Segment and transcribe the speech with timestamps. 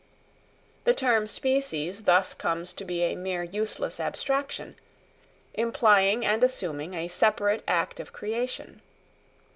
[0.83, 4.75] The term species thus comes to be a mere useless abstraction,
[5.53, 8.81] implying and assuming a separate act of creation.